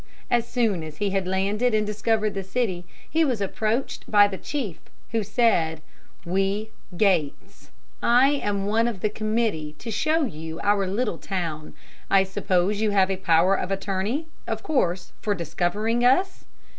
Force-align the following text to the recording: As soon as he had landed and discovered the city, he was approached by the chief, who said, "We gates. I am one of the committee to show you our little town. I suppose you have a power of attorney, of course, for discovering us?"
As 0.31 0.47
soon 0.47 0.81
as 0.81 0.97
he 0.97 1.11
had 1.11 1.27
landed 1.27 1.75
and 1.75 1.85
discovered 1.85 2.33
the 2.33 2.43
city, 2.43 2.85
he 3.07 3.23
was 3.23 3.39
approached 3.39 4.09
by 4.09 4.27
the 4.27 4.35
chief, 4.39 4.79
who 5.11 5.21
said, 5.21 5.79
"We 6.25 6.71
gates. 6.97 7.69
I 8.01 8.29
am 8.29 8.65
one 8.65 8.87
of 8.87 9.01
the 9.01 9.11
committee 9.11 9.75
to 9.77 9.91
show 9.91 10.23
you 10.25 10.59
our 10.63 10.87
little 10.87 11.19
town. 11.19 11.75
I 12.09 12.23
suppose 12.23 12.81
you 12.81 12.89
have 12.89 13.11
a 13.11 13.15
power 13.15 13.53
of 13.53 13.69
attorney, 13.69 14.25
of 14.47 14.63
course, 14.63 15.11
for 15.21 15.35
discovering 15.35 16.03
us?" 16.03 16.45